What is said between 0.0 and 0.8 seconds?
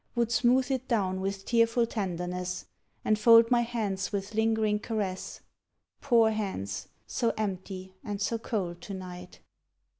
Would smooth